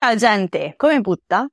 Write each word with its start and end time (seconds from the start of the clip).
Ciao 0.00 0.14
gente, 0.14 0.74
come 0.76 1.00
butta? 1.00 1.44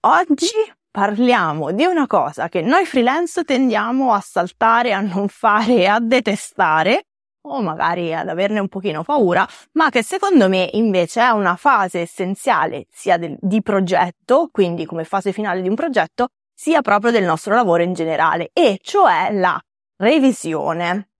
Oggi 0.00 0.48
parliamo 0.90 1.72
di 1.72 1.84
una 1.84 2.06
cosa 2.06 2.48
che 2.48 2.62
noi 2.62 2.86
freelance 2.86 3.44
tendiamo 3.44 4.14
a 4.14 4.20
saltare, 4.20 4.94
a 4.94 5.00
non 5.00 5.28
fare 5.28 5.86
a 5.86 6.00
detestare, 6.00 7.08
o 7.48 7.60
magari 7.60 8.14
ad 8.14 8.28
averne 8.28 8.60
un 8.60 8.68
pochino 8.68 9.02
paura, 9.02 9.46
ma 9.72 9.90
che 9.90 10.02
secondo 10.02 10.48
me 10.48 10.70
invece 10.72 11.20
è 11.20 11.28
una 11.32 11.54
fase 11.56 12.00
essenziale 12.00 12.86
sia 12.90 13.18
del, 13.18 13.36
di 13.38 13.60
progetto, 13.60 14.48
quindi 14.50 14.86
come 14.86 15.04
fase 15.04 15.32
finale 15.32 15.60
di 15.60 15.68
un 15.68 15.74
progetto, 15.74 16.28
sia 16.54 16.80
proprio 16.80 17.10
del 17.10 17.24
nostro 17.24 17.54
lavoro 17.54 17.82
in 17.82 17.92
generale, 17.92 18.48
e 18.54 18.78
cioè 18.80 19.28
la 19.32 19.60
revisione. 19.96 21.10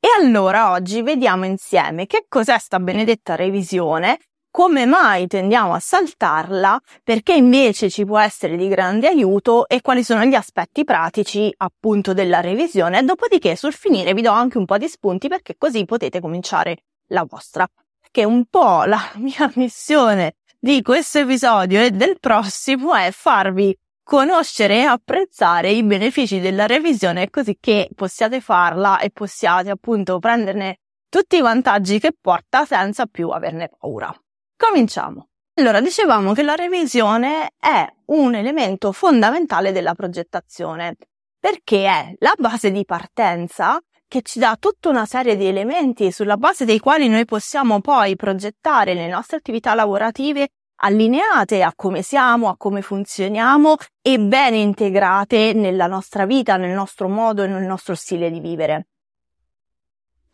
E 0.00 0.08
allora 0.18 0.70
oggi 0.70 1.02
vediamo 1.02 1.44
insieme 1.44 2.06
che 2.06 2.24
cos'è 2.26 2.58
sta 2.58 2.80
benedetta 2.80 3.36
revisione 3.36 4.18
come 4.50 4.84
mai 4.84 5.26
tendiamo 5.26 5.72
a 5.72 5.78
saltarla, 5.78 6.80
perché 7.04 7.34
invece 7.34 7.88
ci 7.88 8.04
può 8.04 8.18
essere 8.18 8.56
di 8.56 8.68
grande 8.68 9.06
aiuto 9.06 9.68
e 9.68 9.80
quali 9.80 10.02
sono 10.02 10.24
gli 10.24 10.34
aspetti 10.34 10.84
pratici 10.84 11.52
appunto 11.58 12.12
della 12.12 12.40
revisione. 12.40 13.04
Dopodiché 13.04 13.56
sul 13.56 13.72
finire 13.72 14.12
vi 14.12 14.22
do 14.22 14.30
anche 14.30 14.58
un 14.58 14.64
po' 14.64 14.78
di 14.78 14.88
spunti 14.88 15.28
perché 15.28 15.54
così 15.56 15.84
potete 15.84 16.20
cominciare 16.20 16.84
la 17.08 17.24
vostra. 17.28 17.66
Che 18.10 18.24
un 18.24 18.44
po' 18.46 18.84
la 18.84 19.00
mia 19.16 19.50
missione 19.54 20.34
di 20.58 20.82
questo 20.82 21.20
episodio 21.20 21.80
e 21.80 21.90
del 21.90 22.18
prossimo 22.18 22.94
è 22.94 23.10
farvi 23.12 23.74
conoscere 24.02 24.78
e 24.78 24.82
apprezzare 24.82 25.70
i 25.70 25.84
benefici 25.84 26.40
della 26.40 26.66
revisione 26.66 27.30
così 27.30 27.56
che 27.60 27.88
possiate 27.94 28.40
farla 28.40 28.98
e 28.98 29.10
possiate 29.10 29.70
appunto 29.70 30.18
prenderne 30.18 30.78
tutti 31.08 31.36
i 31.36 31.40
vantaggi 31.40 32.00
che 32.00 32.12
porta 32.20 32.64
senza 32.64 33.06
più 33.06 33.28
averne 33.28 33.70
paura. 33.78 34.12
Cominciamo. 34.60 35.28
Allora, 35.54 35.80
dicevamo 35.80 36.34
che 36.34 36.42
la 36.42 36.54
revisione 36.54 37.52
è 37.58 37.90
un 38.08 38.34
elemento 38.34 38.92
fondamentale 38.92 39.72
della 39.72 39.94
progettazione 39.94 40.96
perché 41.38 41.86
è 41.86 42.14
la 42.18 42.34
base 42.36 42.70
di 42.70 42.84
partenza 42.84 43.80
che 44.06 44.20
ci 44.20 44.38
dà 44.38 44.58
tutta 44.60 44.90
una 44.90 45.06
serie 45.06 45.36
di 45.36 45.46
elementi 45.46 46.12
sulla 46.12 46.36
base 46.36 46.66
dei 46.66 46.78
quali 46.78 47.08
noi 47.08 47.24
possiamo 47.24 47.80
poi 47.80 48.16
progettare 48.16 48.92
le 48.92 49.08
nostre 49.08 49.38
attività 49.38 49.72
lavorative 49.72 50.48
allineate 50.82 51.62
a 51.62 51.72
come 51.74 52.02
siamo, 52.02 52.50
a 52.50 52.56
come 52.58 52.82
funzioniamo 52.82 53.76
e 54.02 54.18
ben 54.18 54.54
integrate 54.54 55.54
nella 55.54 55.86
nostra 55.86 56.26
vita, 56.26 56.58
nel 56.58 56.74
nostro 56.74 57.08
modo 57.08 57.44
e 57.44 57.46
nel 57.46 57.64
nostro 57.64 57.94
stile 57.94 58.30
di 58.30 58.40
vivere. 58.40 58.88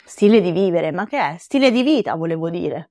Stile 0.05 0.41
di 0.41 0.51
vivere, 0.51 0.91
ma 0.91 1.07
che 1.07 1.17
è? 1.17 1.37
Stile 1.39 1.71
di 1.71 1.85
vita, 1.85 2.17
volevo 2.17 2.51
dire. 2.51 2.91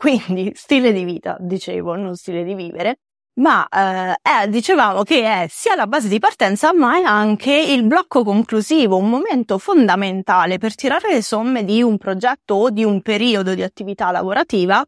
Quindi 0.00 0.50
stile 0.54 0.94
di 0.94 1.04
vita, 1.04 1.36
dicevo, 1.38 1.94
non 1.94 2.16
stile 2.16 2.42
di 2.42 2.54
vivere, 2.54 3.00
ma 3.34 3.68
eh, 3.68 4.16
è, 4.22 4.48
dicevamo 4.48 5.02
che 5.02 5.22
è 5.24 5.46
sia 5.50 5.74
la 5.74 5.86
base 5.86 6.08
di 6.08 6.18
partenza 6.18 6.72
ma 6.72 6.96
è 6.96 7.02
anche 7.02 7.52
il 7.52 7.84
blocco 7.84 8.24
conclusivo, 8.24 8.96
un 8.96 9.10
momento 9.10 9.58
fondamentale 9.58 10.56
per 10.56 10.74
tirare 10.74 11.12
le 11.12 11.20
somme 11.20 11.66
di 11.66 11.82
un 11.82 11.98
progetto 11.98 12.54
o 12.54 12.70
di 12.70 12.82
un 12.82 13.02
periodo 13.02 13.52
di 13.52 13.62
attività 13.62 14.10
lavorativa 14.10 14.82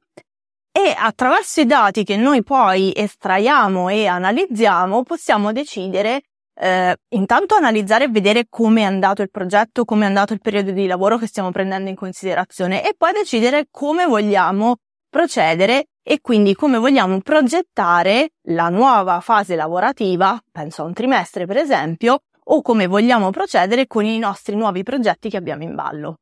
e 0.73 0.95
attraverso 0.97 1.61
i 1.61 1.67
dati 1.67 2.05
che 2.05 2.17
noi 2.17 2.43
poi 2.43 2.91
estraiamo 2.97 3.91
e 3.91 4.07
analizziamo 4.07 5.03
possiamo 5.03 5.53
decidere 5.53 6.23
eh, 6.59 6.97
intanto 7.11 7.55
analizzare 7.55 8.05
e 8.05 8.09
vedere 8.09 8.47
come 8.49 8.81
è 8.81 8.85
andato 8.85 9.21
il 9.21 9.31
progetto, 9.31 9.85
come 9.85 10.05
è 10.05 10.09
andato 10.09 10.33
il 10.33 10.41
periodo 10.41 10.71
di 10.71 10.87
lavoro 10.87 11.19
che 11.19 11.27
stiamo 11.27 11.51
prendendo 11.51 11.91
in 11.91 11.97
considerazione 11.97 12.83
e 12.83 12.95
poi 12.97 13.13
decidere 13.13 13.67
come 13.71 14.07
vogliamo 14.07 14.77
procedere 15.13 15.89
e 16.03 16.23
quindi 16.23 16.55
come 16.55 16.79
vogliamo 16.79 17.21
progettare 17.21 18.31
la 18.47 18.71
nuova 18.71 19.21
fase 19.21 19.57
lavorativa, 19.57 20.43
penso 20.51 20.81
a 20.81 20.87
un 20.87 20.95
trimestre 20.95 21.45
per 21.45 21.59
esempio, 21.59 22.23
o 22.45 22.63
come 22.63 22.87
vogliamo 22.87 23.29
procedere 23.29 23.87
con 23.87 24.07
i 24.07 24.19
nostri 24.19 24.57
nuovi 24.57 24.83
progetti 24.83 25.29
che 25.29 25.37
abbiamo 25.37 25.65
in 25.65 25.75
ballo. 25.75 26.17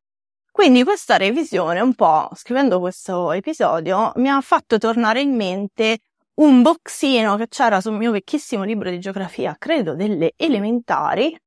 Quindi 0.51 0.83
questa 0.83 1.17
revisione, 1.17 1.79
un 1.81 1.95
po' 1.95 2.29
scrivendo 2.35 2.81
questo 2.81 3.31
episodio, 3.31 4.11
mi 4.17 4.29
ha 4.29 4.41
fatto 4.41 4.77
tornare 4.77 5.21
in 5.21 5.37
mente 5.37 5.99
un 6.41 6.61
boxino 6.61 7.37
che 7.37 7.47
c'era 7.47 7.81
sul 7.81 7.95
mio 7.95 8.11
vecchissimo 8.11 8.65
libro 8.65 8.91
di 8.91 8.99
geografia, 8.99 9.55
credo 9.57 9.95
delle 9.95 10.33
elementari, 10.37 11.39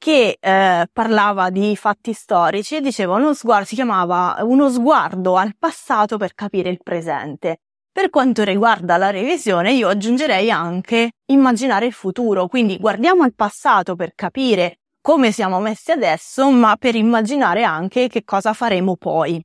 che 0.00 0.38
eh, 0.40 0.88
parlava 0.90 1.50
di 1.50 1.76
fatti 1.76 2.14
storici 2.14 2.76
e 2.76 2.80
diceva 2.80 3.16
uno 3.16 3.34
sguardo, 3.34 3.66
si 3.66 3.74
chiamava 3.74 4.38
uno 4.40 4.70
sguardo 4.70 5.36
al 5.36 5.54
passato 5.58 6.16
per 6.16 6.32
capire 6.34 6.70
il 6.70 6.80
presente. 6.82 7.58
Per 7.92 8.08
quanto 8.08 8.42
riguarda 8.42 8.96
la 8.96 9.10
revisione, 9.10 9.74
io 9.74 9.88
aggiungerei 9.88 10.50
anche 10.50 11.10
immaginare 11.26 11.84
il 11.84 11.92
futuro, 11.92 12.46
quindi 12.46 12.78
guardiamo 12.78 13.24
al 13.24 13.34
passato 13.34 13.94
per 13.94 14.14
capire 14.14 14.78
come 15.02 15.32
siamo 15.32 15.60
messi 15.60 15.90
adesso, 15.90 16.48
ma 16.50 16.76
per 16.76 16.94
immaginare 16.94 17.62
anche 17.62 18.08
che 18.08 18.24
cosa 18.24 18.54
faremo 18.54 18.96
poi. 18.96 19.44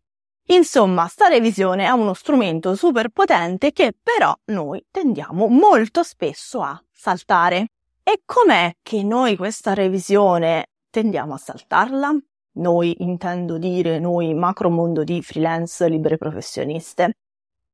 Insomma, 0.50 1.08
sta 1.08 1.28
revisione 1.28 1.86
è 1.86 1.90
uno 1.90 2.14
strumento 2.14 2.76
super 2.76 3.10
potente 3.10 3.74
che 3.74 3.94
però 4.02 4.34
noi 4.46 4.86
tendiamo 4.90 5.48
molto 5.48 6.02
spesso 6.02 6.62
a 6.62 6.82
saltare. 6.94 7.72
E 8.08 8.22
com'è 8.24 8.72
che 8.84 9.02
noi 9.02 9.36
questa 9.36 9.74
revisione 9.74 10.68
tendiamo 10.92 11.34
a 11.34 11.38
saltarla? 11.38 12.16
Noi 12.60 12.98
intendo 13.00 13.58
dire 13.58 13.98
noi 13.98 14.36
macro 14.36 14.70
mondo 14.70 15.04
di 15.04 15.24
freelance 15.24 15.90
libere 15.90 16.16
professioniste. 16.16 17.18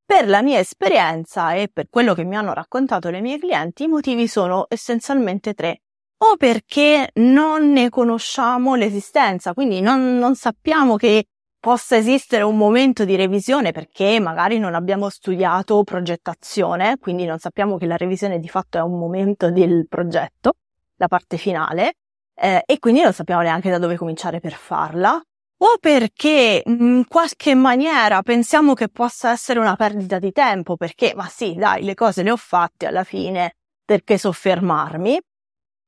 Per 0.05 0.29
la 0.29 0.41
mia 0.41 0.59
esperienza 0.59 1.51
e 1.55 1.67
per 1.67 1.89
quello 1.89 2.13
che 2.13 2.23
mi 2.23 2.37
hanno 2.37 2.53
raccontato 2.53 3.09
le 3.09 3.19
mie 3.19 3.39
clienti, 3.39 3.83
i 3.83 3.87
motivi 3.89 4.25
sono 4.29 4.67
essenzialmente 4.69 5.53
tre. 5.53 5.81
O 6.19 6.37
perché 6.37 7.09
non 7.15 7.73
ne 7.73 7.89
conosciamo 7.89 8.75
l'esistenza, 8.75 9.53
quindi 9.53 9.81
non, 9.81 10.17
non 10.17 10.35
sappiamo 10.35 10.95
che 10.95 11.25
possa 11.61 11.95
esistere 11.95 12.43
un 12.43 12.57
momento 12.57 13.05
di 13.05 13.15
revisione 13.15 13.71
perché 13.71 14.19
magari 14.19 14.57
non 14.57 14.73
abbiamo 14.73 15.09
studiato 15.09 15.83
progettazione, 15.83 16.97
quindi 16.97 17.25
non 17.25 17.37
sappiamo 17.37 17.77
che 17.77 17.85
la 17.85 17.97
revisione 17.97 18.39
di 18.39 18.49
fatto 18.49 18.79
è 18.79 18.81
un 18.81 18.97
momento 18.97 19.51
del 19.51 19.85
progetto, 19.87 20.55
la 20.95 21.07
parte 21.07 21.37
finale, 21.37 21.93
eh, 22.33 22.63
e 22.65 22.79
quindi 22.79 23.01
non 23.01 23.13
sappiamo 23.13 23.43
neanche 23.43 23.69
da 23.69 23.77
dove 23.77 23.95
cominciare 23.95 24.39
per 24.39 24.53
farla, 24.53 25.21
o 25.63 25.77
perché 25.79 26.63
in 26.65 27.05
qualche 27.07 27.53
maniera 27.53 28.23
pensiamo 28.23 28.73
che 28.73 28.89
possa 28.89 29.29
essere 29.29 29.59
una 29.59 29.75
perdita 29.75 30.17
di 30.17 30.31
tempo, 30.31 30.75
perché 30.75 31.13
ma 31.15 31.27
sì, 31.27 31.53
dai, 31.53 31.83
le 31.83 31.93
cose 31.93 32.23
le 32.23 32.31
ho 32.31 32.37
fatte 32.37 32.87
alla 32.87 33.03
fine, 33.03 33.57
perché 33.85 34.17
soffermarmi? 34.17 35.19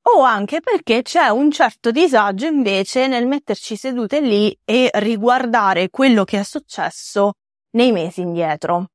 O 0.05 0.21
anche 0.21 0.59
perché 0.59 1.01
c'è 1.01 1.29
un 1.29 1.51
certo 1.51 1.91
disagio 1.91 2.45
invece 2.45 3.07
nel 3.07 3.27
metterci 3.27 3.75
sedute 3.75 4.19
lì 4.19 4.57
e 4.65 4.89
riguardare 4.95 5.89
quello 5.89 6.23
che 6.23 6.39
è 6.39 6.43
successo 6.43 7.33
nei 7.71 7.91
mesi 7.91 8.21
indietro. 8.21 8.87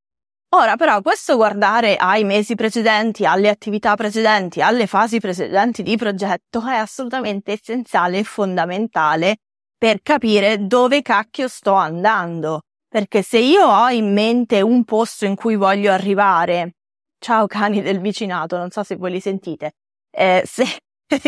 Ora 0.51 0.77
però 0.77 1.03
questo 1.03 1.37
guardare 1.37 1.97
ai 1.97 2.25
mesi 2.25 2.55
precedenti, 2.55 3.27
alle 3.27 3.51
attività 3.51 3.95
precedenti, 3.97 4.63
alle 4.63 4.87
fasi 4.87 5.21
precedenti 5.21 5.83
di 5.83 5.97
progetto 5.97 6.67
è 6.67 6.75
assolutamente 6.75 7.53
essenziale 7.53 8.19
e 8.19 8.25
fondamentale 8.25 9.37
per 9.77 10.01
capire 10.03 10.67
dove 10.67 11.03
cacchio 11.03 11.49
sto 11.49 11.75
andando. 11.75 12.63
Perché 12.89 13.21
se 13.21 13.39
io 13.39 13.67
ho 13.67 13.91
in 13.91 14.13
mente 14.15 14.63
un 14.63 14.85
posto 14.85 15.27
in 15.27 15.35
cui 15.35 15.57
voglio 15.57 15.93
arrivare, 15.93 16.77
ciao 17.19 17.47
cani 17.47 17.83
del 17.83 18.01
vicinato, 18.01 18.57
non 18.57 18.71
so 18.71 18.83
se 18.83 18.97
voi 18.97 19.11
li 19.11 19.21
sentite, 19.21 19.73
eh, 20.11 20.43
se, 20.47 20.65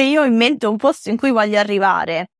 io 0.02 0.22
ho 0.22 0.24
in 0.24 0.36
mente 0.36 0.66
un 0.66 0.76
posto 0.76 1.10
in 1.10 1.16
cui 1.16 1.30
voglio 1.30 1.58
arrivare 1.58 2.30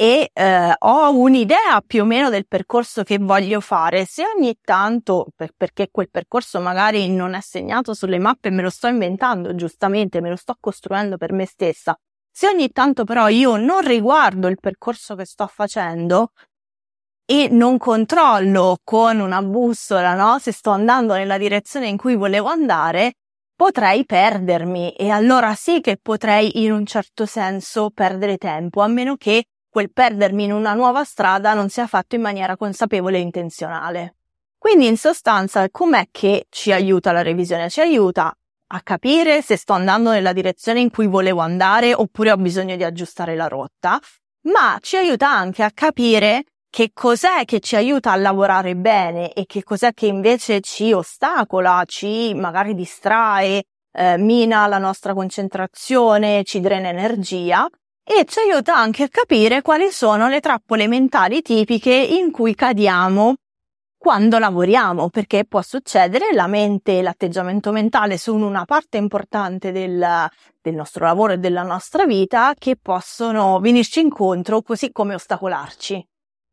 e 0.00 0.30
eh, 0.32 0.74
ho 0.78 1.14
un'idea 1.14 1.82
più 1.86 2.02
o 2.02 2.04
meno 2.06 2.30
del 2.30 2.46
percorso 2.46 3.02
che 3.02 3.18
voglio 3.18 3.60
fare, 3.60 4.06
se 4.06 4.24
ogni 4.34 4.56
tanto, 4.62 5.26
per, 5.36 5.52
perché 5.54 5.88
quel 5.90 6.08
percorso 6.08 6.58
magari 6.60 7.10
non 7.10 7.34
è 7.34 7.40
segnato 7.42 7.92
sulle 7.92 8.18
mappe, 8.18 8.48
me 8.48 8.62
lo 8.62 8.70
sto 8.70 8.86
inventando 8.86 9.54
giustamente, 9.54 10.22
me 10.22 10.30
lo 10.30 10.36
sto 10.36 10.56
costruendo 10.58 11.18
per 11.18 11.32
me 11.32 11.44
stessa, 11.44 11.94
se 12.30 12.48
ogni 12.48 12.70
tanto 12.70 13.04
però 13.04 13.28
io 13.28 13.56
non 13.56 13.82
riguardo 13.82 14.48
il 14.48 14.58
percorso 14.58 15.14
che 15.16 15.26
sto 15.26 15.46
facendo 15.46 16.32
e 17.26 17.48
non 17.50 17.76
controllo 17.76 18.78
con 18.82 19.20
una 19.20 19.42
bussola, 19.42 20.14
no, 20.14 20.38
se 20.38 20.50
sto 20.50 20.70
andando 20.70 21.12
nella 21.12 21.36
direzione 21.36 21.88
in 21.88 21.98
cui 21.98 22.16
volevo 22.16 22.48
andare, 22.48 23.16
potrei 23.60 24.06
perdermi 24.06 24.92
e 24.92 25.10
allora 25.10 25.54
sì 25.54 25.82
che 25.82 25.98
potrei 26.00 26.62
in 26.62 26.72
un 26.72 26.86
certo 26.86 27.26
senso 27.26 27.90
perdere 27.90 28.38
tempo, 28.38 28.80
a 28.80 28.86
meno 28.86 29.16
che 29.16 29.44
quel 29.68 29.92
perdermi 29.92 30.44
in 30.44 30.52
una 30.52 30.72
nuova 30.72 31.04
strada 31.04 31.52
non 31.52 31.68
sia 31.68 31.86
fatto 31.86 32.14
in 32.14 32.22
maniera 32.22 32.56
consapevole 32.56 33.18
e 33.18 33.20
intenzionale. 33.20 34.14
Quindi 34.56 34.86
in 34.86 34.96
sostanza 34.96 35.68
com'è 35.68 36.08
che 36.10 36.46
ci 36.48 36.72
aiuta 36.72 37.12
la 37.12 37.20
revisione? 37.20 37.68
Ci 37.68 37.82
aiuta 37.82 38.34
a 38.68 38.80
capire 38.80 39.42
se 39.42 39.56
sto 39.56 39.74
andando 39.74 40.10
nella 40.10 40.32
direzione 40.32 40.80
in 40.80 40.88
cui 40.88 41.06
volevo 41.06 41.40
andare 41.40 41.92
oppure 41.92 42.32
ho 42.32 42.38
bisogno 42.38 42.76
di 42.76 42.84
aggiustare 42.84 43.36
la 43.36 43.46
rotta, 43.46 44.00
ma 44.44 44.78
ci 44.80 44.96
aiuta 44.96 45.30
anche 45.30 45.62
a 45.62 45.70
capire 45.70 46.44
che 46.70 46.92
cos'è 46.94 47.44
che 47.44 47.58
ci 47.60 47.74
aiuta 47.74 48.12
a 48.12 48.16
lavorare 48.16 48.76
bene 48.76 49.32
e 49.32 49.44
che 49.44 49.64
cos'è 49.64 49.92
che 49.92 50.06
invece 50.06 50.60
ci 50.60 50.92
ostacola, 50.92 51.82
ci 51.84 52.32
magari 52.34 52.74
distrae, 52.74 53.64
eh, 53.92 54.16
mina 54.16 54.66
la 54.68 54.78
nostra 54.78 55.12
concentrazione, 55.12 56.44
ci 56.44 56.60
drena 56.60 56.88
energia 56.88 57.68
e 58.04 58.24
ci 58.24 58.38
aiuta 58.38 58.76
anche 58.76 59.04
a 59.04 59.08
capire 59.08 59.62
quali 59.62 59.90
sono 59.90 60.28
le 60.28 60.40
trappole 60.40 60.86
mentali 60.86 61.42
tipiche 61.42 61.92
in 61.92 62.30
cui 62.30 62.54
cadiamo 62.54 63.34
quando 63.98 64.38
lavoriamo, 64.38 65.10
perché 65.10 65.44
può 65.44 65.60
succedere 65.60 66.32
la 66.32 66.46
mente 66.46 66.98
e 66.98 67.02
l'atteggiamento 67.02 67.70
mentale 67.70 68.16
sono 68.16 68.46
una 68.46 68.64
parte 68.64 68.96
importante 68.96 69.72
del, 69.72 70.26
del 70.62 70.74
nostro 70.74 71.04
lavoro 71.04 71.34
e 71.34 71.38
della 71.38 71.62
nostra 71.62 72.06
vita 72.06 72.54
che 72.56 72.76
possono 72.80 73.60
venirci 73.60 74.00
incontro 74.00 74.62
così 74.62 74.90
come 74.90 75.14
ostacolarci. 75.14 76.02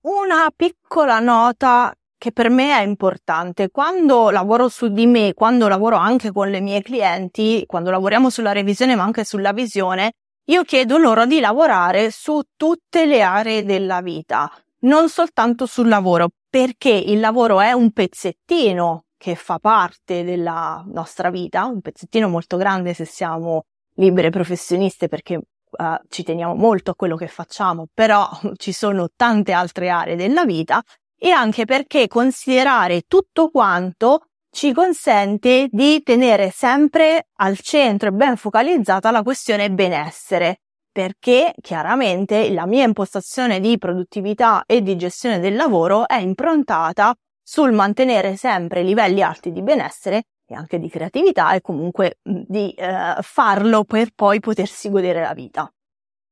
Una 0.02 0.50
piccola 0.56 1.20
nota 1.20 1.94
che 2.18 2.32
per 2.32 2.50
me 2.50 2.78
è 2.78 2.82
importante. 2.82 3.70
Quando 3.70 4.30
lavoro 4.30 4.70
su 4.70 4.88
di 4.88 5.06
me, 5.06 5.34
quando 5.34 5.68
lavoro 5.68 5.98
anche 5.98 6.32
con 6.32 6.50
le 6.50 6.62
mie 6.62 6.82
clienti, 6.82 7.64
quando 7.66 7.92
lavoriamo 7.92 8.30
sulla 8.30 8.52
revisione 8.52 8.96
ma 8.96 9.04
anche 9.04 9.26
sulla 9.26 9.52
visione, 9.52 10.14
io 10.46 10.64
chiedo 10.64 10.98
loro 10.98 11.26
di 11.26 11.40
lavorare 11.40 12.10
su 12.12 12.42
tutte 12.56 13.06
le 13.06 13.22
aree 13.22 13.66
della 13.66 14.02
vita, 14.02 14.50
non 14.82 15.10
soltanto 15.10 15.66
sul 15.66 15.90
lavoro, 15.90 16.30
perché 16.50 16.90
il 16.90 17.20
lavoro 17.20 17.60
è 17.60 17.74
un 17.74 17.92
pezzettino 17.92 19.06
che 19.18 19.36
fa 19.36 19.60
parte 19.60 20.24
della 20.24 20.84
nostra 20.88 21.30
vita, 21.30 21.66
un 21.66 21.82
pezzettino 21.82 22.30
molto 22.30 22.56
grande 22.56 22.94
se 22.94 23.06
siamo 23.06 23.66
libere 23.96 24.30
professioniste 24.30 25.08
perché 25.08 25.42
uh, 25.70 25.96
ci 26.10 26.24
teniamo 26.24 26.56
molto 26.56 26.92
a 26.92 26.96
quello 26.96 27.16
che 27.16 27.28
facciamo, 27.28 27.88
però 27.94 28.28
ci 28.58 28.72
sono 28.72 29.10
tante 29.16 29.52
altre 29.52 29.90
aree 29.90 30.16
della 30.16 30.46
vita 30.46 30.82
e 31.20 31.32
anche 31.32 31.66
perché 31.66 32.08
considerare 32.08 33.04
tutto 33.08 33.50
quanto 33.50 34.28
ci 34.52 34.74
consente 34.74 35.68
di 35.70 36.02
tenere 36.04 36.52
sempre 36.52 37.28
al 37.38 37.60
centro 37.60 38.10
e 38.10 38.12
ben 38.12 38.38
focalizzata 38.38 39.12
la 39.12 39.24
questione 39.24 39.70
benessere, 39.70 40.62
perché 40.92 41.54
chiaramente 41.62 42.52
la 42.52 42.66
mia 42.66 42.84
impostazione 42.84 43.60
di 43.60 43.78
produttività 43.78 44.64
e 44.66 44.82
di 44.82 44.96
gestione 44.96 45.40
del 45.40 45.56
lavoro 45.56 46.08
è 46.08 46.18
improntata 46.18 47.14
sul 47.44 47.72
mantenere 47.72 48.36
sempre 48.36 48.84
livelli 48.84 49.22
alti 49.22 49.52
di 49.52 49.62
benessere 49.62 50.24
e 50.48 50.56
anche 50.56 50.80
di 50.80 50.90
creatività 50.90 51.54
e 51.54 51.62
comunque 51.62 52.20
di 52.24 52.72
eh, 52.72 53.16
farlo 53.22 53.84
per 53.84 54.10
poi 54.16 54.40
potersi 54.40 54.90
godere 54.90 55.22
la 55.22 55.34
vita. 55.34 55.72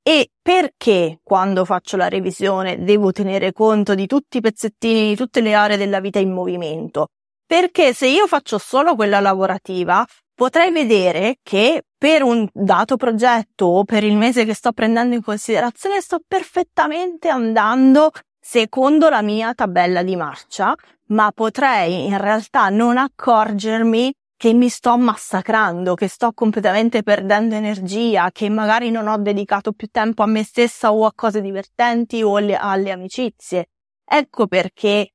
E 0.07 0.29
perché 0.41 1.19
quando 1.23 1.65
faccio 1.65 1.97
la 1.97 2.07
revisione 2.07 2.83
devo 2.83 3.11
tenere 3.11 3.51
conto 3.51 3.95
di 3.95 4.05
tutti 4.05 4.37
i 4.37 4.41
pezzettini, 4.41 5.09
di 5.09 5.15
tutte 5.15 5.41
le 5.41 5.53
aree 5.53 5.77
della 5.77 5.99
vita 5.99 6.19
in 6.19 6.31
movimento? 6.31 7.07
Perché 7.45 7.93
se 7.93 8.07
io 8.07 8.27
faccio 8.27 8.57
solo 8.57 8.95
quella 8.95 9.19
lavorativa, 9.19 10.05
potrei 10.33 10.71
vedere 10.71 11.37
che 11.41 11.83
per 11.97 12.21
un 12.21 12.47
dato 12.53 12.97
progetto 12.97 13.65
o 13.65 13.83
per 13.83 14.03
il 14.03 14.15
mese 14.15 14.45
che 14.45 14.53
sto 14.53 14.73
prendendo 14.73 15.15
in 15.15 15.23
considerazione 15.23 16.01
sto 16.01 16.19
perfettamente 16.27 17.27
andando 17.27 18.11
secondo 18.47 19.09
la 19.09 19.23
mia 19.23 19.55
tabella 19.55 20.03
di 20.03 20.15
marcia, 20.15 20.75
ma 21.07 21.31
potrei 21.33 22.05
in 22.05 22.17
realtà 22.19 22.69
non 22.69 22.95
accorgermi 22.95 24.13
che 24.37 24.53
mi 24.53 24.69
sto 24.69 24.95
massacrando, 24.99 25.95
che 25.95 26.07
sto 26.07 26.31
completamente 26.31 27.01
perdendo 27.01 27.55
energia, 27.55 28.29
che 28.31 28.47
magari 28.49 28.91
non 28.91 29.07
ho 29.07 29.17
dedicato 29.17 29.71
più 29.71 29.87
tempo 29.87 30.21
a 30.21 30.27
me 30.27 30.43
stessa 30.43 30.93
o 30.93 31.07
a 31.07 31.13
cose 31.15 31.41
divertenti 31.41 32.21
o 32.21 32.35
alle, 32.35 32.55
alle 32.55 32.91
amicizie. 32.91 33.69
Ecco 34.07 34.45
perché 34.45 35.13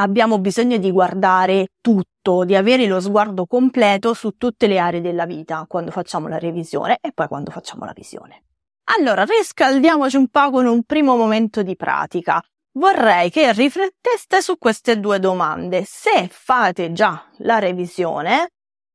abbiamo 0.00 0.40
bisogno 0.40 0.78
di 0.78 0.90
guardare 0.90 1.68
tutto, 1.80 2.42
di 2.44 2.56
avere 2.56 2.86
lo 2.86 2.98
sguardo 2.98 3.46
completo 3.46 4.14
su 4.14 4.32
tutte 4.36 4.66
le 4.66 4.78
aree 4.80 5.00
della 5.00 5.26
vita 5.26 5.64
quando 5.68 5.92
facciamo 5.92 6.26
la 6.26 6.38
revisione 6.38 6.98
e 7.00 7.12
poi 7.12 7.28
quando 7.28 7.52
facciamo 7.52 7.84
la 7.84 7.92
visione. 7.94 8.47
Allora, 8.96 9.24
riscaldiamoci 9.24 10.16
un 10.16 10.28
po' 10.28 10.50
con 10.50 10.66
un 10.66 10.82
primo 10.82 11.14
momento 11.14 11.62
di 11.62 11.76
pratica. 11.76 12.42
Vorrei 12.72 13.28
che 13.30 13.52
rifletteste 13.52 14.40
su 14.40 14.56
queste 14.56 14.98
due 14.98 15.18
domande. 15.18 15.84
Se 15.84 16.28
fate 16.30 16.92
già 16.92 17.22
la 17.38 17.58
revisione, 17.58 18.48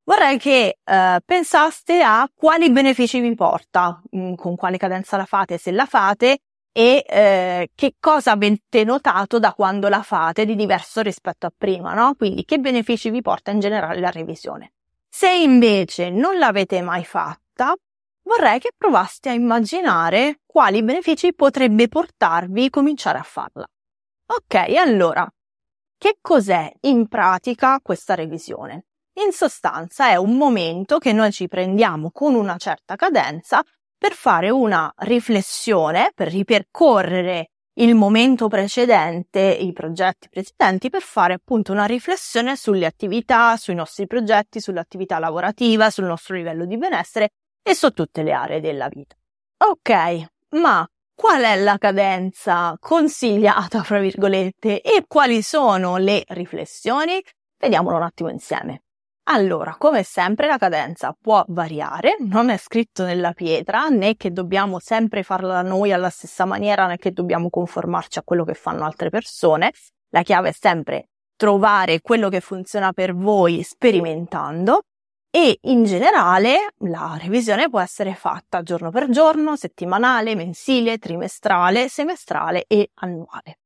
vorrei 0.03 0.39
che 0.39 0.77
eh, 0.83 1.19
pensaste 1.23 2.01
a 2.01 2.27
quali 2.33 2.71
benefici 2.71 3.19
vi 3.19 3.35
porta, 3.35 4.01
mh, 4.09 4.19
mm, 4.19 4.33
con 4.33 4.55
quale 4.55 4.77
cadenza 4.77 5.15
la 5.17 5.25
fate, 5.25 5.57
se 5.57 5.71
la 5.71 5.85
fate 5.85 6.39
e 6.71 7.05
eh, 7.07 7.69
che 7.75 7.95
cosa 7.99 8.31
avete 8.31 8.83
notato 8.83 9.37
da 9.37 9.53
quando 9.53 9.89
la 9.89 10.01
fate 10.01 10.45
di 10.45 10.55
diverso 10.55 11.01
rispetto 11.01 11.45
a 11.45 11.53
prima, 11.55 11.93
no? 11.93 12.15
Quindi 12.15 12.45
che 12.45 12.57
benefici 12.57 13.11
vi 13.11 13.21
porta 13.21 13.51
in 13.51 13.59
generale 13.59 13.99
la 13.99 14.09
revisione. 14.09 14.73
Se 15.07 15.31
invece 15.31 16.09
non 16.09 16.39
l'avete 16.39 16.81
mai 16.81 17.05
fatta, 17.05 17.75
vorrei 18.23 18.59
che 18.59 18.71
provaste 18.75 19.29
a 19.29 19.33
immaginare 19.33 20.41
quali 20.45 20.83
benefici 20.83 21.33
potrebbe 21.33 21.87
portarvi 21.87 22.69
cominciare 22.69 23.17
a 23.17 23.23
farla. 23.23 23.65
Ok, 24.25 24.55
allora, 24.77 25.29
che 25.97 26.17
cos'è 26.21 26.71
in 26.81 27.07
pratica 27.07 27.79
questa 27.81 28.15
revisione? 28.15 28.85
In 29.21 29.31
sostanza 29.31 30.09
è 30.09 30.15
un 30.15 30.37
momento 30.37 30.97
che 30.97 31.13
noi 31.13 31.31
ci 31.31 31.47
prendiamo 31.47 32.09
con 32.11 32.33
una 32.33 32.57
certa 32.57 32.95
cadenza 32.95 33.63
per 33.97 34.13
fare 34.13 34.49
una 34.49 34.91
riflessione, 34.97 36.11
per 36.15 36.29
ripercorrere 36.29 37.49
il 37.75 37.95
momento 37.95 38.47
precedente, 38.47 39.39
i 39.39 39.71
progetti 39.71 40.29
precedenti, 40.29 40.89
per 40.89 41.01
fare 41.01 41.33
appunto 41.33 41.71
una 41.71 41.85
riflessione 41.85 42.55
sulle 42.55 42.85
attività, 42.85 43.55
sui 43.57 43.75
nostri 43.75 44.05
progetti, 44.05 44.59
sull'attività 44.59 45.19
lavorativa, 45.19 45.89
sul 45.89 46.05
nostro 46.05 46.35
livello 46.35 46.65
di 46.65 46.77
benessere 46.77 47.29
e 47.63 47.73
su 47.73 47.91
tutte 47.91 48.21
le 48.21 48.33
aree 48.33 48.59
della 48.59 48.89
vita. 48.89 49.15
Ok, 49.65 50.25
ma 50.49 50.87
qual 51.15 51.41
è 51.43 51.55
la 51.55 51.77
cadenza 51.77 52.75
consigliata, 52.79 53.81
fra 53.83 53.99
virgolette, 53.99 54.81
e 54.81 55.05
quali 55.07 55.41
sono 55.41 55.97
le 55.97 56.23
riflessioni? 56.27 57.23
Vediamolo 57.57 57.95
un 57.95 58.03
attimo 58.03 58.29
insieme. 58.29 58.83
Allora, 59.27 59.75
come 59.77 60.03
sempre 60.03 60.47
la 60.47 60.57
cadenza 60.57 61.15
può 61.17 61.45
variare, 61.47 62.17
non 62.19 62.49
è 62.49 62.57
scritto 62.57 63.05
nella 63.05 63.31
pietra, 63.31 63.87
né 63.87 64.17
che 64.17 64.31
dobbiamo 64.31 64.79
sempre 64.79 65.23
farla 65.23 65.61
noi 65.61 65.93
alla 65.93 66.09
stessa 66.09 66.43
maniera, 66.43 66.87
né 66.87 66.97
che 66.97 67.11
dobbiamo 67.11 67.49
conformarci 67.49 68.19
a 68.19 68.23
quello 68.23 68.43
che 68.43 68.53
fanno 68.53 68.83
altre 68.83 69.09
persone. 69.09 69.71
La 70.09 70.23
chiave 70.23 70.49
è 70.49 70.51
sempre 70.51 71.07
trovare 71.37 72.01
quello 72.01 72.27
che 72.27 72.41
funziona 72.41 72.91
per 72.91 73.15
voi 73.15 73.63
sperimentando 73.63 74.81
e 75.35 75.57
in 75.61 75.83
generale 75.83 76.75
la 76.89 77.17
revisione 77.19 77.67
può 77.67 77.79
essere 77.79 78.13
fatta 78.13 78.61
giorno 78.61 78.91
per 78.91 79.09
giorno, 79.09 79.55
settimanale, 79.55 80.35
mensile, 80.35 80.99
trimestrale, 80.99 81.89
semestrale 81.89 82.65
e 82.67 82.91
annuale. 82.99 83.57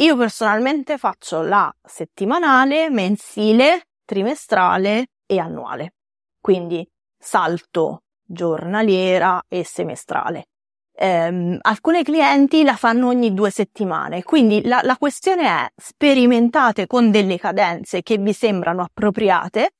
Io 0.00 0.16
personalmente 0.18 0.98
faccio 0.98 1.40
la 1.40 1.74
settimanale, 1.82 2.90
mensile, 2.90 3.86
trimestrale 4.04 5.06
e 5.24 5.38
annuale. 5.38 5.94
Quindi 6.42 6.86
salto 7.18 8.02
giornaliera 8.22 9.42
e 9.48 9.64
semestrale. 9.64 10.48
Um, 10.96 11.56
alcune 11.62 12.02
clienti 12.02 12.64
la 12.64 12.76
fanno 12.76 13.08
ogni 13.08 13.32
due 13.32 13.50
settimane, 13.50 14.22
quindi 14.22 14.62
la, 14.64 14.80
la 14.82 14.96
questione 14.98 15.46
è 15.46 15.72
sperimentate 15.74 16.86
con 16.86 17.10
delle 17.10 17.38
cadenze 17.38 18.02
che 18.02 18.18
vi 18.18 18.32
sembrano 18.34 18.82
appropriate, 18.82 19.70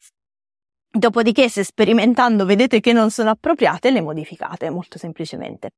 dopodiché 0.96 1.48
se 1.48 1.64
sperimentando 1.64 2.44
vedete 2.44 2.78
che 2.78 2.92
non 2.92 3.10
sono 3.10 3.30
appropriate 3.30 3.90
le 3.90 4.00
modificate 4.00 4.70
molto 4.70 4.96
semplicemente. 4.96 5.70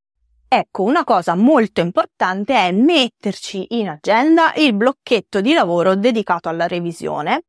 Ecco, 0.46 0.82
una 0.82 1.04
cosa 1.04 1.34
molto 1.34 1.80
importante 1.80 2.54
è 2.54 2.70
metterci 2.70 3.78
in 3.78 3.88
agenda 3.88 4.52
il 4.56 4.74
blocchetto 4.74 5.40
di 5.40 5.52
lavoro 5.54 5.96
dedicato 5.96 6.48
alla 6.48 6.66
revisione 6.66 7.44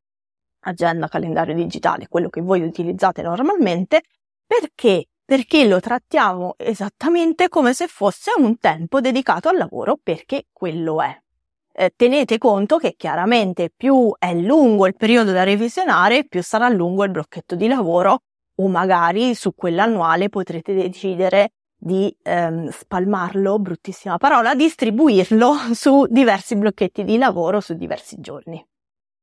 agenda, 0.62 1.08
calendario 1.08 1.54
digitale, 1.54 2.08
quello 2.08 2.30
che 2.30 2.42
voi 2.42 2.62
utilizzate 2.62 3.22
normalmente, 3.22 4.04
perché? 4.46 5.08
Perché 5.24 5.68
lo 5.68 5.80
trattiamo 5.80 6.56
esattamente 6.58 7.50
come 7.50 7.74
se 7.74 7.88
fosse 7.88 8.32
un 8.38 8.58
tempo 8.58 9.02
dedicato 9.02 9.50
al 9.50 9.58
lavoro, 9.58 10.00
perché 10.02 10.46
quello 10.52 11.02
è. 11.02 11.22
Eh, 11.80 11.94
tenete 11.96 12.40
conto 12.40 12.78
che 12.78 12.96
chiaramente 12.98 13.70
più 13.70 14.12
è 14.18 14.34
lungo 14.34 14.88
il 14.88 14.96
periodo 14.96 15.32
da 15.32 15.44
revisionare, 15.44 16.26
più 16.26 16.42
sarà 16.42 16.70
lungo 16.70 17.04
il 17.04 17.12
blocchetto 17.12 17.54
di 17.56 17.68
lavoro 17.68 18.22
o 18.60 18.68
magari 18.68 19.36
su 19.36 19.54
quell'annuale 19.54 20.30
potrete 20.30 20.74
decidere 20.74 21.52
di 21.78 22.12
ehm, 22.24 22.70
spalmarlo, 22.70 23.60
bruttissima 23.60 24.18
parola, 24.18 24.56
distribuirlo 24.56 25.54
su 25.74 26.08
diversi 26.10 26.56
blocchetti 26.56 27.04
di 27.04 27.20
lavoro 27.20 27.60
su 27.60 27.76
diversi 27.76 28.16
giorni. 28.20 28.66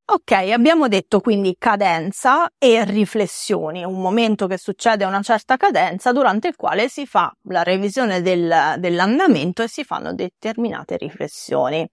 Ok, 0.07 0.31
abbiamo 0.31 0.87
detto 0.87 1.19
quindi 1.19 1.57
cadenza 1.59 2.49
e 2.57 2.85
riflessioni, 2.85 3.83
un 3.83 4.01
momento 4.01 4.47
che 4.47 4.59
succede 4.59 5.03
a 5.03 5.09
una 5.09 5.23
certa 5.23 5.57
cadenza 5.57 6.13
durante 6.13 6.47
il 6.47 6.55
quale 6.55 6.89
si 6.89 7.05
fa 7.05 7.35
la 7.49 7.65
revisione 7.65 8.23
del, 8.23 8.77
dell'andamento 8.79 9.63
e 9.63 9.69
si 9.69 9.83
fanno 9.83 10.15
determinate 10.15 10.97
riflessioni. 10.99 11.89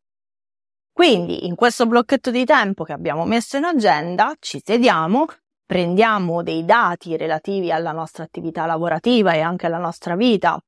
Quindi 0.94 1.46
in 1.48 1.56
questo 1.56 1.86
blocchetto 1.86 2.32
di 2.32 2.46
tempo 2.46 2.84
che 2.84 2.94
abbiamo 2.94 3.26
messo 3.26 3.58
in 3.58 3.64
agenda 3.64 4.36
ci 4.40 4.62
sediamo, 4.64 5.26
prendiamo 5.66 6.44
dei 6.44 6.66
dati 6.66 7.16
relativi 7.16 7.72
alla 7.72 7.92
nostra 7.92 8.24
attività 8.24 8.66
lavorativa 8.66 9.34
e 9.34 9.40
anche 9.40 9.66
alla 9.66 9.78
nostra 9.78 10.16
vita 10.16 10.60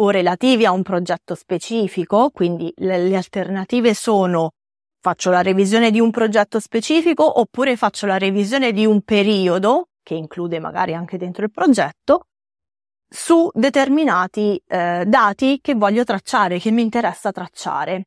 o 0.00 0.10
relativi 0.10 0.64
a 0.64 0.72
un 0.72 0.82
progetto 0.82 1.34
specifico, 1.34 2.30
quindi 2.30 2.72
le, 2.76 2.98
le 2.98 3.16
alternative 3.16 3.94
sono 3.94 4.52
faccio 5.00 5.30
la 5.30 5.42
revisione 5.42 5.90
di 5.90 6.00
un 6.00 6.10
progetto 6.10 6.60
specifico 6.60 7.40
oppure 7.40 7.76
faccio 7.76 8.06
la 8.06 8.18
revisione 8.18 8.72
di 8.72 8.84
un 8.84 9.02
periodo 9.02 9.88
che 10.02 10.14
include 10.14 10.58
magari 10.58 10.94
anche 10.94 11.16
dentro 11.18 11.44
il 11.44 11.50
progetto 11.50 12.26
su 13.08 13.48
determinati 13.54 14.60
eh, 14.66 15.04
dati 15.06 15.60
che 15.62 15.74
voglio 15.74 16.04
tracciare, 16.04 16.58
che 16.58 16.70
mi 16.70 16.82
interessa 16.82 17.32
tracciare. 17.32 18.06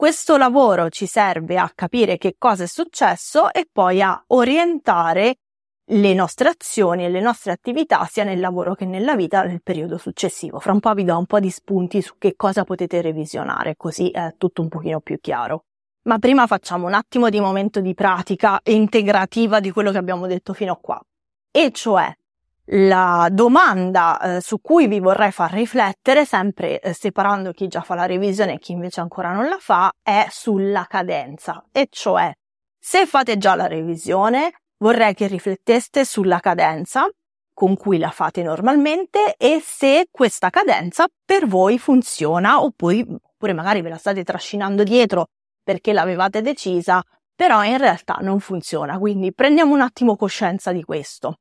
Questo 0.00 0.38
lavoro 0.38 0.88
ci 0.88 1.04
serve 1.04 1.58
a 1.58 1.70
capire 1.74 2.16
che 2.16 2.36
cosa 2.38 2.62
è 2.62 2.66
successo 2.66 3.52
e 3.52 3.68
poi 3.70 4.00
a 4.00 4.24
orientare 4.28 5.40
le 5.90 6.14
nostre 6.14 6.48
azioni 6.48 7.04
e 7.04 7.10
le 7.10 7.20
nostre 7.20 7.52
attività 7.52 8.06
sia 8.06 8.24
nel 8.24 8.40
lavoro 8.40 8.74
che 8.74 8.86
nella 8.86 9.14
vita 9.14 9.42
nel 9.42 9.60
periodo 9.62 9.98
successivo. 9.98 10.58
Fra 10.58 10.72
un 10.72 10.80
po' 10.80 10.94
vi 10.94 11.04
do 11.04 11.18
un 11.18 11.26
po' 11.26 11.38
di 11.38 11.50
spunti 11.50 12.00
su 12.00 12.14
che 12.16 12.34
cosa 12.34 12.64
potete 12.64 13.02
revisionare, 13.02 13.76
così 13.76 14.08
è 14.08 14.36
tutto 14.38 14.62
un 14.62 14.68
pochino 14.68 15.00
più 15.00 15.20
chiaro. 15.20 15.64
Ma 16.04 16.18
prima 16.18 16.46
facciamo 16.46 16.86
un 16.86 16.94
attimo 16.94 17.28
di 17.28 17.38
momento 17.38 17.82
di 17.82 17.92
pratica 17.92 18.58
integrativa 18.64 19.60
di 19.60 19.70
quello 19.70 19.90
che 19.90 19.98
abbiamo 19.98 20.26
detto 20.26 20.54
fino 20.54 20.72
a 20.72 20.78
qua. 20.80 20.98
E 21.50 21.72
cioè, 21.72 22.10
la 22.72 23.28
domanda 23.32 24.36
eh, 24.36 24.40
su 24.40 24.60
cui 24.60 24.86
vi 24.86 25.00
vorrei 25.00 25.32
far 25.32 25.52
riflettere, 25.52 26.24
sempre 26.24 26.80
eh, 26.80 26.92
separando 26.92 27.52
chi 27.52 27.66
già 27.66 27.80
fa 27.80 27.94
la 27.94 28.06
revisione 28.06 28.54
e 28.54 28.58
chi 28.58 28.72
invece 28.72 29.00
ancora 29.00 29.32
non 29.32 29.48
la 29.48 29.58
fa, 29.58 29.90
è 30.02 30.26
sulla 30.30 30.86
cadenza. 30.88 31.64
E 31.72 31.88
cioè, 31.90 32.32
se 32.78 33.06
fate 33.06 33.38
già 33.38 33.54
la 33.54 33.66
revisione, 33.66 34.52
vorrei 34.78 35.14
che 35.14 35.26
rifletteste 35.26 36.04
sulla 36.04 36.38
cadenza 36.38 37.08
con 37.52 37.76
cui 37.76 37.98
la 37.98 38.10
fate 38.10 38.42
normalmente 38.42 39.34
e 39.36 39.60
se 39.62 40.06
questa 40.10 40.48
cadenza 40.48 41.06
per 41.24 41.46
voi 41.46 41.78
funziona 41.78 42.62
oppure, 42.62 43.04
oppure 43.22 43.52
magari 43.52 43.82
ve 43.82 43.90
la 43.90 43.98
state 43.98 44.24
trascinando 44.24 44.82
dietro 44.82 45.26
perché 45.62 45.92
l'avevate 45.92 46.40
decisa, 46.40 47.02
però 47.34 47.62
in 47.64 47.76
realtà 47.78 48.18
non 48.22 48.40
funziona. 48.40 48.98
Quindi 48.98 49.34
prendiamo 49.34 49.74
un 49.74 49.82
attimo 49.82 50.16
coscienza 50.16 50.72
di 50.72 50.82
questo. 50.82 51.36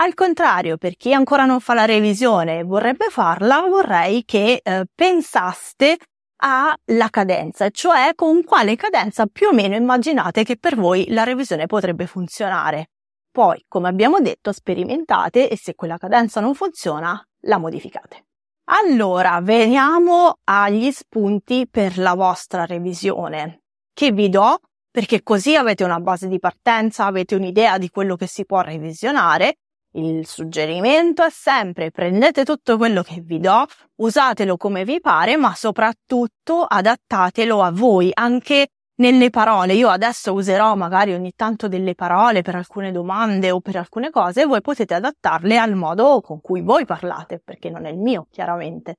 Al 0.00 0.14
contrario, 0.14 0.76
per 0.76 0.96
chi 0.96 1.12
ancora 1.12 1.44
non 1.44 1.58
fa 1.58 1.74
la 1.74 1.84
revisione 1.84 2.60
e 2.60 2.62
vorrebbe 2.62 3.06
farla, 3.10 3.62
vorrei 3.62 4.24
che 4.24 4.60
eh, 4.62 4.84
pensaste 4.94 5.96
alla 6.36 7.08
cadenza, 7.10 7.68
cioè 7.70 8.12
con 8.14 8.44
quale 8.44 8.76
cadenza 8.76 9.26
più 9.26 9.48
o 9.48 9.52
meno 9.52 9.74
immaginate 9.74 10.44
che 10.44 10.56
per 10.56 10.76
voi 10.76 11.06
la 11.08 11.24
revisione 11.24 11.66
potrebbe 11.66 12.06
funzionare. 12.06 12.90
Poi, 13.32 13.64
come 13.66 13.88
abbiamo 13.88 14.20
detto, 14.20 14.52
sperimentate 14.52 15.48
e 15.48 15.56
se 15.56 15.74
quella 15.74 15.98
cadenza 15.98 16.40
non 16.40 16.54
funziona, 16.54 17.20
la 17.42 17.58
modificate. 17.58 18.26
Allora, 18.70 19.40
veniamo 19.40 20.38
agli 20.44 20.92
spunti 20.92 21.66
per 21.68 21.98
la 21.98 22.14
vostra 22.14 22.66
revisione, 22.66 23.62
che 23.92 24.12
vi 24.12 24.28
do 24.28 24.60
perché 24.92 25.24
così 25.24 25.56
avete 25.56 25.82
una 25.82 25.98
base 25.98 26.28
di 26.28 26.38
partenza, 26.38 27.04
avete 27.04 27.34
un'idea 27.34 27.78
di 27.78 27.90
quello 27.90 28.14
che 28.14 28.28
si 28.28 28.44
può 28.44 28.60
revisionare 28.60 29.56
il 29.92 30.26
suggerimento 30.26 31.24
è 31.24 31.30
sempre 31.30 31.90
prendete 31.90 32.44
tutto 32.44 32.76
quello 32.76 33.02
che 33.02 33.20
vi 33.20 33.38
do, 33.38 33.64
usatelo 33.96 34.56
come 34.56 34.84
vi 34.84 35.00
pare, 35.00 35.36
ma 35.36 35.54
soprattutto 35.54 36.64
adattatelo 36.64 37.62
a 37.62 37.70
voi, 37.70 38.10
anche 38.12 38.68
nelle 38.96 39.30
parole. 39.30 39.74
Io 39.74 39.88
adesso 39.88 40.32
userò 40.32 40.74
magari 40.74 41.14
ogni 41.14 41.32
tanto 41.34 41.68
delle 41.68 41.94
parole 41.94 42.42
per 42.42 42.54
alcune 42.54 42.92
domande 42.92 43.50
o 43.50 43.60
per 43.60 43.76
alcune 43.76 44.10
cose, 44.10 44.44
voi 44.44 44.60
potete 44.60 44.94
adattarle 44.94 45.58
al 45.58 45.74
modo 45.74 46.20
con 46.20 46.40
cui 46.40 46.60
voi 46.62 46.84
parlate, 46.84 47.40
perché 47.42 47.70
non 47.70 47.86
è 47.86 47.90
il 47.90 47.98
mio, 47.98 48.26
chiaramente. 48.30 48.96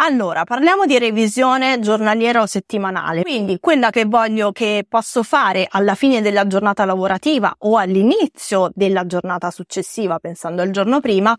Allora, 0.00 0.44
parliamo 0.44 0.86
di 0.86 0.96
revisione 0.96 1.80
giornaliera 1.80 2.40
o 2.40 2.46
settimanale. 2.46 3.22
Quindi 3.22 3.58
quella 3.58 3.90
che 3.90 4.04
voglio 4.04 4.52
che 4.52 4.86
posso 4.88 5.24
fare 5.24 5.66
alla 5.68 5.96
fine 5.96 6.20
della 6.20 6.46
giornata 6.46 6.84
lavorativa 6.84 7.52
o 7.58 7.76
all'inizio 7.76 8.70
della 8.74 9.06
giornata 9.06 9.50
successiva, 9.50 10.20
pensando 10.20 10.62
al 10.62 10.70
giorno 10.70 11.00
prima, 11.00 11.36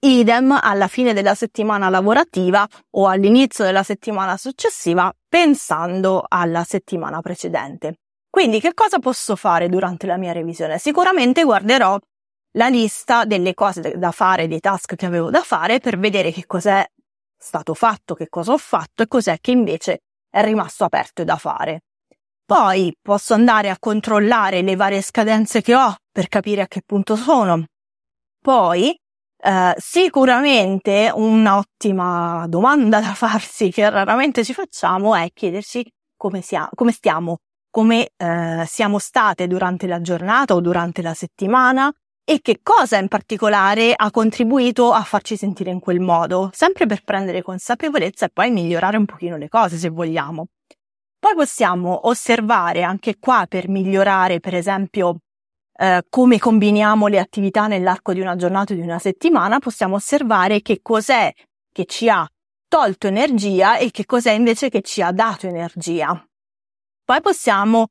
idem 0.00 0.58
alla 0.60 0.88
fine 0.88 1.12
della 1.12 1.36
settimana 1.36 1.88
lavorativa 1.88 2.66
o 2.96 3.06
all'inizio 3.06 3.64
della 3.64 3.84
settimana 3.84 4.36
successiva, 4.36 5.12
pensando 5.28 6.24
alla 6.26 6.64
settimana 6.64 7.20
precedente. 7.20 7.98
Quindi 8.28 8.58
che 8.58 8.74
cosa 8.74 8.98
posso 8.98 9.36
fare 9.36 9.68
durante 9.68 10.08
la 10.08 10.16
mia 10.16 10.32
revisione? 10.32 10.78
Sicuramente 10.78 11.44
guarderò 11.44 11.96
la 12.54 12.68
lista 12.68 13.24
delle 13.24 13.54
cose 13.54 13.94
da 13.96 14.10
fare, 14.10 14.48
dei 14.48 14.58
task 14.58 14.96
che 14.96 15.06
avevo 15.06 15.30
da 15.30 15.42
fare 15.42 15.78
per 15.78 15.96
vedere 15.96 16.32
che 16.32 16.44
cos'è 16.46 16.84
stato 17.40 17.74
fatto, 17.74 18.14
che 18.14 18.28
cosa 18.28 18.52
ho 18.52 18.58
fatto 18.58 19.02
e 19.02 19.08
cos'è 19.08 19.38
che 19.40 19.50
invece 19.50 20.02
è 20.28 20.44
rimasto 20.44 20.84
aperto 20.84 21.24
da 21.24 21.36
fare. 21.36 21.82
Poi 22.44 22.94
posso 23.00 23.34
andare 23.34 23.70
a 23.70 23.78
controllare 23.78 24.62
le 24.62 24.76
varie 24.76 25.02
scadenze 25.02 25.62
che 25.62 25.74
ho 25.74 25.94
per 26.10 26.28
capire 26.28 26.62
a 26.62 26.66
che 26.66 26.82
punto 26.84 27.16
sono. 27.16 27.64
Poi 28.40 28.94
eh, 29.42 29.74
sicuramente 29.78 31.10
un'ottima 31.14 32.46
domanda 32.48 33.00
da 33.00 33.14
farsi 33.14 33.70
che 33.70 33.88
raramente 33.88 34.44
ci 34.44 34.52
facciamo 34.52 35.14
è 35.14 35.28
chiedersi 35.32 35.84
come, 36.16 36.42
sia, 36.42 36.68
come 36.74 36.92
stiamo, 36.92 37.38
come 37.70 38.10
eh, 38.16 38.64
siamo 38.66 38.98
state 38.98 39.46
durante 39.46 39.86
la 39.86 40.00
giornata 40.00 40.54
o 40.54 40.60
durante 40.60 41.02
la 41.02 41.14
settimana, 41.14 41.90
e 42.30 42.38
che 42.42 42.60
cosa 42.62 42.96
in 42.96 43.08
particolare 43.08 43.92
ha 43.92 44.08
contribuito 44.12 44.92
a 44.92 45.02
farci 45.02 45.36
sentire 45.36 45.72
in 45.72 45.80
quel 45.80 45.98
modo, 45.98 46.48
sempre 46.54 46.86
per 46.86 47.02
prendere 47.02 47.42
consapevolezza 47.42 48.26
e 48.26 48.30
poi 48.32 48.52
migliorare 48.52 48.96
un 48.96 49.04
pochino 49.04 49.36
le 49.36 49.48
cose 49.48 49.76
se 49.76 49.88
vogliamo. 49.88 50.46
Poi 51.18 51.34
possiamo 51.34 52.06
osservare 52.06 52.84
anche 52.84 53.18
qua 53.18 53.46
per 53.48 53.68
migliorare, 53.68 54.38
per 54.38 54.54
esempio, 54.54 55.22
eh, 55.76 56.04
come 56.08 56.38
combiniamo 56.38 57.08
le 57.08 57.18
attività 57.18 57.66
nell'arco 57.66 58.12
di 58.12 58.20
una 58.20 58.36
giornata 58.36 58.74
o 58.74 58.76
di 58.76 58.82
una 58.82 59.00
settimana, 59.00 59.58
possiamo 59.58 59.96
osservare 59.96 60.62
che 60.62 60.78
cos'è 60.82 61.32
che 61.72 61.84
ci 61.86 62.08
ha 62.08 62.24
tolto 62.68 63.08
energia 63.08 63.76
e 63.76 63.90
che 63.90 64.06
cos'è 64.06 64.30
invece 64.30 64.68
che 64.68 64.82
ci 64.82 65.02
ha 65.02 65.10
dato 65.10 65.48
energia. 65.48 66.24
Poi 67.04 67.20
possiamo 67.22 67.88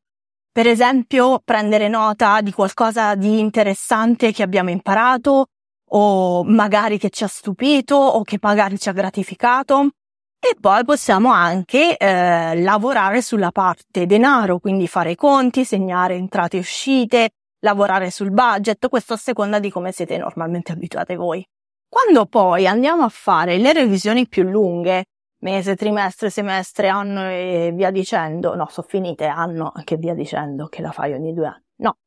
per 0.60 0.68
esempio, 0.68 1.40
prendere 1.42 1.88
nota 1.88 2.42
di 2.42 2.52
qualcosa 2.52 3.16
di 3.16 3.40
interessante 3.40 4.34
che 4.34 4.44
abbiamo 4.44 4.70
imparato 4.70 5.46
o 5.92 6.44
magari 6.44 6.98
che 6.98 7.10
ci 7.10 7.24
ha 7.24 7.28
stupito 7.28 7.96
o 7.96 8.24
che 8.24 8.40
magari 8.42 8.78
ci 8.78 8.90
ha 8.90 8.92
gratificato. 8.92 9.92
E 10.38 10.58
poi 10.60 10.84
possiamo 10.84 11.32
anche 11.32 11.96
eh, 11.96 12.62
lavorare 12.62 13.22
sulla 13.22 13.52
parte 13.52 14.06
denaro, 14.06 14.60
quindi 14.60 14.86
fare 14.90 15.12
i 15.12 15.16
conti, 15.16 15.64
segnare 15.64 16.16
entrate 16.16 16.58
e 16.58 16.60
uscite, 16.60 17.30
lavorare 17.62 18.12
sul 18.12 18.32
budget, 18.32 18.90
questo 18.90 19.14
a 19.14 19.18
seconda 19.18 19.60
di 19.60 19.72
come 19.72 19.94
siete 19.94 20.18
normalmente 20.18 20.74
abituate 20.74 21.16
voi. 21.16 21.42
Quando 21.88 22.26
poi 22.26 22.68
andiamo 22.68 23.04
a 23.04 23.10
fare 23.10 23.58
le 23.60 23.72
revisioni 23.72 24.28
più 24.28 24.44
lunghe, 24.44 25.06
mese, 25.40 25.76
trimestre, 25.76 26.30
semestre, 26.30 26.88
anno 26.88 27.30
e 27.30 27.72
via 27.74 27.92
dicendo. 27.92 28.56
No, 28.56 28.68
sono 28.70 28.88
finite 28.88 29.26
anno 29.26 29.72
che 29.84 29.98
via 29.98 30.14
dicendo 30.14 30.68
che 30.68 30.82
la 30.82 30.92
fai 30.92 31.14
ogni 31.14 31.34
due 31.34 31.48
anni. 31.48 31.64
No. 31.78 31.98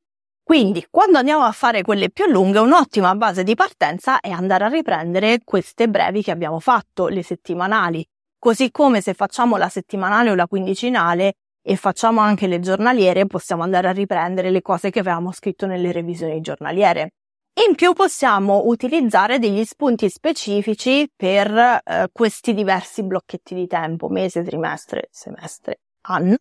Quindi, 0.43 0.87
quando 0.91 1.19
andiamo 1.19 1.45
a 1.45 1.53
fare 1.53 1.83
quelle 1.83 2.11
più 2.11 2.27
lunghe, 2.27 2.59
un'ottima 2.59 3.15
base 3.15 3.45
di 3.45 3.55
partenza 3.55 4.21
è 4.21 4.31
andare 4.31 4.65
a 4.65 4.69
riprendere 4.69 5.41
queste 5.45 5.89
brevi 5.89 6.23
che 6.23 6.31
abbiamo 6.31 6.59
fatto, 6.59 7.09
le 7.09 7.23
settimanali. 7.23 8.07
Così 8.39 8.71
come 8.71 9.01
se 9.01 9.15
facciamo 9.15 9.57
la 9.57 9.69
settimanale 9.69 10.31
o 10.31 10.35
la 10.35 10.49
quindicinale 10.49 11.35
e 11.63 11.77
facciamo 11.77 12.21
anche 12.21 12.49
le 12.49 12.59
giornaliere, 12.59 13.27
possiamo 13.27 13.63
andare 13.63 13.89
a 13.89 13.93
riprendere 13.93 14.51
le 14.51 14.63
cose 14.63 14.91
che 14.91 14.99
avevamo 14.99 15.31
scritto 15.31 15.67
nelle 15.67 15.93
revisioni 15.93 16.41
giornaliere. 16.41 17.13
In 17.55 17.75
più 17.75 17.93
possiamo 17.93 18.63
utilizzare 18.65 19.39
degli 19.39 19.63
spunti 19.65 20.09
specifici 20.09 21.11
per 21.15 21.51
eh, 21.85 22.09
questi 22.11 22.55
diversi 22.55 23.03
blocchetti 23.03 23.55
di 23.55 23.67
tempo, 23.67 24.09
mese, 24.09 24.43
trimestre, 24.43 25.09
semestre, 25.11 25.81
anno. 26.03 26.37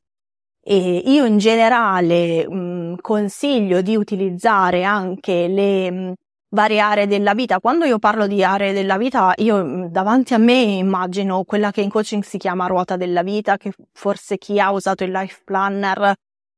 E 0.63 0.98
io 1.06 1.25
in 1.25 1.38
generale 1.38 2.48
mh, 2.48 2.56
mm, 2.56 2.94
consiglio 3.01 3.82
di 3.82 3.96
utilizzare 3.98 4.84
anche 4.86 5.48
le 5.50 5.91
mh, 5.91 5.96
mm, 5.96 6.12
varie 6.51 6.80
aree 6.80 7.08
della 7.08 7.34
vita. 7.34 7.60
Quando 7.60 7.86
io 7.86 8.00
parlo 8.00 8.25
di 8.27 8.41
aree 8.44 8.72
della 8.72 8.98
vita, 8.98 9.34
io 9.38 9.63
mh, 9.65 9.68
mm, 9.68 9.86
davanti 9.88 10.34
a 10.34 10.38
me 10.38 10.62
immagino 10.62 11.44
quella 11.44 11.72
che 11.72 11.82
in 11.82 11.89
coaching 11.89 12.24
si 12.24 12.38
chiama 12.38 12.68
ruota 12.68 12.96
della 12.96 13.24
vita, 13.24 13.58
che 13.58 13.74
forse 13.91 14.38
chi 14.38 14.60
ha 14.62 14.72
usato 14.72 15.03
il 15.03 15.12
life 15.12 15.41
planner 15.44 16.15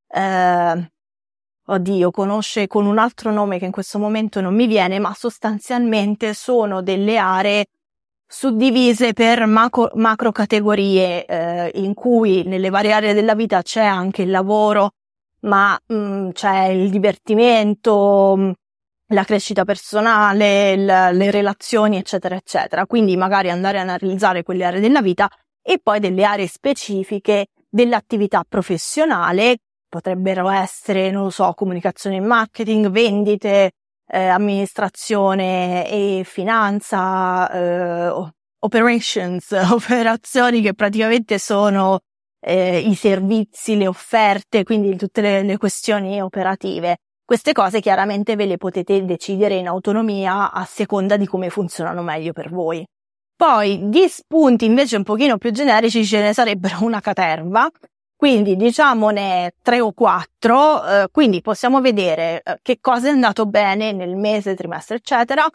eh, 0.09 0.92
oddio, 1.65 2.11
conosce 2.11 2.67
con 2.67 2.85
un 2.85 2.97
altro 2.97 3.31
nome 3.31 3.59
che 3.59 3.65
in 3.65 3.71
questo 3.71 3.99
momento 3.99 4.41
non 4.41 4.55
mi 4.55 4.67
viene, 4.67 4.99
ma 4.99 5.13
sostanzialmente 5.13 6.33
sono 6.33 6.81
delle 6.81 7.17
aree 7.17 7.65
suddivise 8.27 9.13
per 9.13 9.45
macro, 9.45 9.91
macro 9.95 10.31
categorie 10.31 11.25
eh, 11.25 11.71
in 11.75 11.93
cui 11.93 12.43
nelle 12.43 12.69
varie 12.69 12.91
aree 12.93 13.13
della 13.13 13.35
vita 13.35 13.61
c'è 13.61 13.83
anche 13.83 14.23
il 14.23 14.31
lavoro, 14.31 14.93
ma 15.41 15.79
mh, 15.85 15.95
mm, 15.95 16.29
c'è 16.31 16.65
il 16.67 16.89
divertimento, 16.89 18.33
mh, 18.35 18.41
mm, 18.41 18.51
la 19.13 19.23
crescita 19.23 19.65
personale, 19.65 20.75
l- 20.75 21.15
le 21.15 21.31
relazioni, 21.31 21.97
eccetera, 21.97 22.35
eccetera. 22.35 22.85
Quindi 22.87 23.15
magari 23.17 23.49
andare 23.51 23.77
a 23.79 23.81
analizzare 23.81 24.43
quelle 24.43 24.65
aree 24.65 24.79
della 24.79 25.01
vita 25.01 25.29
e 25.61 25.79
poi 25.81 25.99
delle 25.99 26.23
aree 26.23 26.47
specifiche 26.47 27.47
dell'attività 27.69 28.43
professionale, 28.47 29.57
potrebbero 29.93 30.49
essere, 30.49 31.11
non 31.11 31.25
lo 31.25 31.29
so, 31.29 31.53
comunicazione 31.53 32.15
e 32.15 32.19
marketing, 32.19 32.89
vendite, 32.89 33.73
eh, 34.07 34.25
amministrazione 34.25 35.87
e 35.87 36.23
finanza, 36.25 37.47
eh, 37.51 38.31
operations, 38.57 39.51
operazioni 39.71 40.61
che 40.61 40.73
praticamente 40.73 41.37
sono 41.37 41.99
eh, 42.39 42.79
i 42.79 42.95
servizi, 42.95 43.77
le 43.77 43.85
offerte, 43.85 44.63
quindi 44.63 44.95
tutte 44.95 45.21
le, 45.21 45.43
le 45.43 45.57
questioni 45.57 46.19
operative. 46.19 46.97
Queste 47.23 47.51
cose 47.51 47.79
chiaramente 47.79 48.35
ve 48.35 48.47
le 48.47 48.57
potete 48.57 49.05
decidere 49.05 49.57
in 49.57 49.67
autonomia 49.67 50.51
a 50.51 50.65
seconda 50.65 51.17
di 51.17 51.27
come 51.27 51.51
funzionano 51.51 52.01
meglio 52.01 52.33
per 52.33 52.49
voi. 52.49 52.83
Poi 53.35 53.89
di 53.89 54.07
spunti 54.07 54.65
invece 54.65 54.95
un 54.95 55.03
pochino 55.03 55.37
più 55.37 55.51
generici 55.51 56.03
ce 56.03 56.19
ne 56.19 56.33
sarebbero 56.33 56.83
una 56.83 56.99
caterva, 56.99 57.69
quindi 58.23 58.55
diciamone 58.55 59.55
tre 59.61 59.81
o 59.81 59.91
quattro, 59.91 60.81
eh, 60.87 61.07
quindi 61.11 61.41
possiamo 61.41 61.81
vedere 61.81 62.41
eh, 62.41 62.57
che 62.61 62.77
cosa 62.79 63.07
è 63.07 63.11
andato 63.11 63.45
bene 63.45 63.91
nel 63.91 64.15
mese, 64.15 64.55
trimestre, 64.55 64.95
eccetera, 64.95 65.45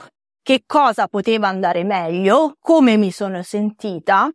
che 0.42 0.64
cosa 0.66 1.08
poteva 1.08 1.48
andare 1.48 1.82
meglio, 1.82 2.56
come 2.60 2.98
mi 2.98 3.10
sono 3.10 3.42
sentita, 3.42 4.30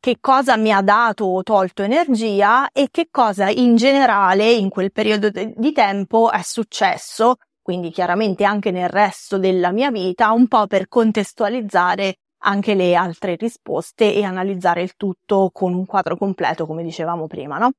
che 0.00 0.16
cosa 0.18 0.56
mi 0.56 0.72
ha 0.72 0.80
dato 0.80 1.26
o 1.26 1.42
tolto 1.42 1.82
energia 1.82 2.70
e 2.72 2.88
che 2.90 3.08
cosa 3.10 3.50
in 3.50 3.76
generale 3.76 4.50
in 4.50 4.70
quel 4.70 4.90
periodo 4.90 5.28
de- 5.28 5.52
di 5.54 5.72
tempo 5.72 6.30
è 6.30 6.40
successo, 6.40 7.34
quindi 7.60 7.90
chiaramente 7.90 8.44
anche 8.44 8.70
nel 8.70 8.88
resto 8.88 9.36
della 9.36 9.72
mia 9.72 9.90
vita, 9.90 10.32
un 10.32 10.48
po' 10.48 10.66
per 10.66 10.88
contestualizzare 10.88 12.14
anche 12.38 12.74
le 12.74 12.94
altre 12.94 13.36
risposte 13.36 14.14
e 14.14 14.22
analizzare 14.22 14.82
il 14.82 14.94
tutto 14.96 15.50
con 15.52 15.74
un 15.74 15.86
quadro 15.86 16.16
completo, 16.16 16.66
come 16.66 16.82
dicevamo 16.82 17.26
prima, 17.26 17.58
no? 17.58 17.72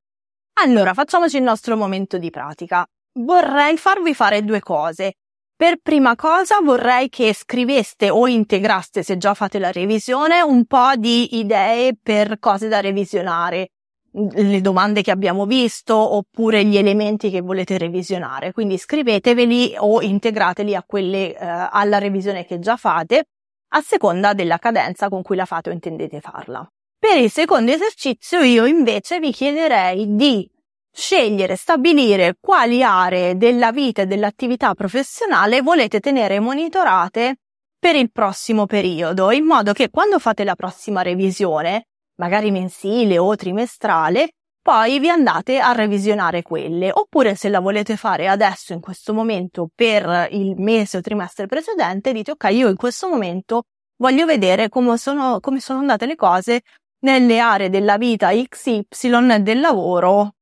Allora, 0.61 0.93
facciamoci 0.93 1.37
il 1.37 1.43
nostro 1.43 1.77
momento 1.77 2.17
di 2.17 2.29
pratica. 2.29 2.85
Vorrei 3.19 3.77
farvi 3.77 4.13
fare 4.13 4.43
due 4.43 4.59
cose. 4.59 5.13
Per 5.55 5.77
prima 5.81 6.15
cosa 6.15 6.59
vorrei 6.61 7.09
che 7.09 7.33
scriveste 7.33 8.09
o 8.09 8.27
integraste, 8.27 9.03
se 9.03 9.17
già 9.17 9.33
fate 9.33 9.59
la 9.59 9.71
revisione, 9.71 10.41
un 10.41 10.65
po' 10.65 10.95
di 10.95 11.37
idee 11.37 11.97
per 12.01 12.39
cose 12.39 12.67
da 12.67 12.79
revisionare, 12.79 13.71
le 14.11 14.61
domande 14.61 15.01
che 15.01 15.11
abbiamo 15.11 15.45
visto 15.45 15.95
oppure 15.95 16.63
gli 16.65 16.77
elementi 16.77 17.29
che 17.29 17.41
volete 17.41 17.77
revisionare. 17.77 18.51
Quindi 18.53 18.77
scriveteveli 18.77 19.75
o 19.77 20.01
integrateli 20.01 20.75
a 20.75 20.83
quelle, 20.83 21.35
eh, 21.35 21.37
alla 21.39 21.97
revisione 21.97 22.45
che 22.45 22.59
già 22.59 22.75
fate 22.75 23.25
a 23.69 23.81
seconda 23.81 24.33
della 24.33 24.57
cadenza 24.57 25.09
con 25.09 25.21
cui 25.21 25.35
la 25.35 25.45
fate 25.45 25.69
o 25.69 25.73
intendete 25.73 26.21
farla. 26.21 26.67
Per 26.97 27.17
il 27.17 27.31
secondo 27.31 27.71
esercizio 27.71 28.41
io 28.41 28.65
invece 28.65 29.19
vi 29.19 29.31
chiederei 29.31 30.15
di 30.15 30.49
scegliere, 30.91 31.55
stabilire 31.55 32.35
quali 32.39 32.83
aree 32.83 33.37
della 33.37 33.71
vita 33.71 34.01
e 34.01 34.05
dell'attività 34.05 34.73
professionale 34.73 35.61
volete 35.61 35.99
tenere 35.99 36.39
monitorate 36.39 37.37
per 37.79 37.95
il 37.95 38.11
prossimo 38.11 38.65
periodo, 38.65 39.31
in 39.31 39.45
modo 39.45 39.71
che 39.71 39.89
quando 39.89 40.19
fate 40.19 40.43
la 40.43 40.55
prossima 40.55 41.01
revisione, 41.01 41.87
magari 42.15 42.51
mensile 42.51 43.17
o 43.17 43.33
trimestrale, 43.35 44.33
poi 44.69 44.99
vi 44.99 45.09
andate 45.09 45.57
a 45.57 45.71
revisionare 45.71 46.43
quelle, 46.43 46.91
oppure 46.93 47.33
se 47.33 47.49
la 47.49 47.59
volete 47.59 47.97
fare 47.97 48.27
adesso 48.27 48.71
in 48.71 48.79
questo 48.79 49.15
momento 49.15 49.67
per 49.73 50.27
il 50.29 50.53
mese 50.61 50.97
o 50.97 51.01
trimestre 51.01 51.47
precedente, 51.47 52.13
dite 52.13 52.29
ok, 52.29 52.49
io 52.51 52.69
in 52.69 52.75
questo 52.75 53.09
momento 53.09 53.63
voglio 53.95 54.27
vedere 54.27 54.69
come 54.69 54.95
sono, 54.97 55.39
come 55.39 55.59
sono 55.59 55.79
andate 55.79 56.05
le 56.05 56.15
cose 56.15 56.61
nelle 56.99 57.39
aree 57.39 57.69
della 57.71 57.97
vita 57.97 58.29
XY 58.29 59.41
del 59.41 59.59
lavoro 59.59 60.35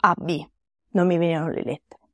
AB. 0.00 0.30
Non 0.90 1.06
mi 1.06 1.16
venivano 1.16 1.48
le 1.48 1.62
lettere. 1.64 2.05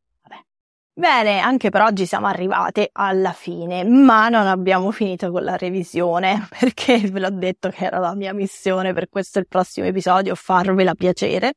Bene, 1.02 1.40
anche 1.40 1.68
per 1.70 1.80
oggi 1.80 2.06
siamo 2.06 2.28
arrivate 2.28 2.90
alla 2.92 3.32
fine, 3.32 3.82
ma 3.82 4.28
non 4.28 4.46
abbiamo 4.46 4.92
finito 4.92 5.32
con 5.32 5.42
la 5.42 5.56
revisione, 5.56 6.46
perché 6.56 6.96
ve 6.98 7.18
l'ho 7.18 7.30
detto 7.30 7.70
che 7.70 7.86
era 7.86 7.98
la 7.98 8.14
mia 8.14 8.32
missione 8.32 8.92
per 8.92 9.08
questo 9.08 9.40
il 9.40 9.48
prossimo 9.48 9.88
episodio, 9.88 10.36
farvela 10.36 10.94
piacere. 10.94 11.54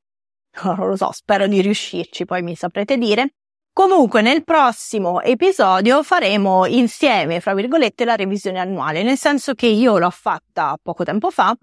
Non 0.64 0.88
lo 0.88 0.96
so, 0.96 1.12
spero 1.12 1.46
di 1.46 1.62
riuscirci, 1.62 2.26
poi 2.26 2.42
mi 2.42 2.56
saprete 2.56 2.98
dire. 2.98 3.36
Comunque 3.72 4.24
nel 4.24 4.44
prossimo 4.44 5.22
episodio 5.22 6.02
faremo 6.02 6.66
insieme, 6.66 7.40
fra 7.40 7.54
virgolette, 7.54 8.04
la 8.04 8.16
revisione 8.16 8.58
annuale, 8.58 9.04
nel 9.04 9.18
senso 9.18 9.54
che 9.54 9.68
io 9.68 10.00
l'ho 10.00 10.10
fatta 10.10 10.76
poco 10.82 11.04
tempo 11.04 11.30
fa 11.30 11.56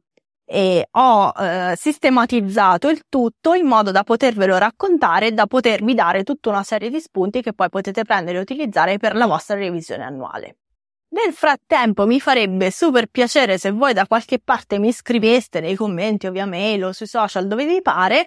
e 0.53 0.89
ho 0.91 1.33
eh, 1.35 1.73
sistematizzato 1.79 2.91
il 2.91 3.05
tutto 3.09 3.55
in 3.55 3.65
modo 3.65 3.91
da 3.91 4.05
potervelo 4.05 4.59
raccontare 4.59 5.29
e 5.29 5.33
da 5.33 5.47
potervi 5.47 5.95
dare 5.95 6.25
tutta 6.25 6.51
una 6.51 6.63
serie 6.63 6.91
di 6.91 7.01
spunti 7.01 7.41
che 7.41 7.55
poi 7.55 7.71
potete 7.71 8.05
prendere 8.05 8.37
e 8.37 8.43
utilizzare 8.43 8.99
per 8.99 9.17
la 9.17 9.25
vostra 9.25 9.57
revisione 9.57 10.05
annuale. 10.05 10.57
Nel 11.13 11.33
frattempo 11.33 12.05
mi 12.07 12.21
farebbe 12.21 12.71
super 12.71 13.07
piacere 13.07 13.57
se 13.57 13.71
voi 13.71 13.95
da 13.95 14.07
qualche 14.07 14.39
parte 14.39 14.79
mi 14.79 14.93
scriveste 14.93 15.61
nei 15.61 15.75
commenti 15.75 16.27
o 16.27 16.31
via 16.31 16.45
mail 16.45 16.85
o 16.85 16.93
sui 16.93 17.07
social 17.07 17.47
dove 17.47 17.65
vi 17.65 17.81
pare 17.81 18.27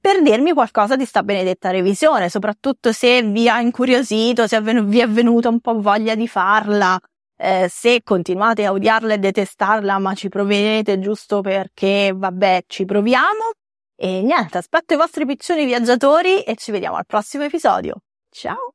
per 0.00 0.20
dirmi 0.20 0.52
qualcosa 0.52 0.96
di 0.96 1.04
sta 1.04 1.22
benedetta 1.22 1.70
revisione, 1.70 2.28
soprattutto 2.28 2.90
se 2.90 3.22
vi 3.22 3.48
ha 3.48 3.60
incuriosito, 3.60 4.48
se 4.48 4.60
vi 4.60 4.98
è 4.98 5.08
venuta 5.08 5.48
un 5.48 5.60
po' 5.60 5.80
voglia 5.80 6.16
di 6.16 6.26
farla, 6.26 6.98
eh, 7.42 7.66
se 7.68 8.02
continuate 8.04 8.64
a 8.64 8.70
odiarla 8.70 9.14
e 9.14 9.18
detestarla, 9.18 9.98
ma 9.98 10.14
ci 10.14 10.28
proverete 10.28 11.00
giusto 11.00 11.40
perché, 11.40 12.12
vabbè, 12.14 12.64
ci 12.68 12.84
proviamo. 12.84 13.50
E 13.96 14.22
niente, 14.22 14.58
aspetto 14.58 14.94
i 14.94 14.96
vostri 14.96 15.26
piccioni 15.26 15.64
viaggiatori 15.64 16.42
e 16.42 16.54
ci 16.54 16.70
vediamo 16.70 16.96
al 16.96 17.06
prossimo 17.06 17.42
episodio. 17.42 17.96
Ciao! 18.30 18.71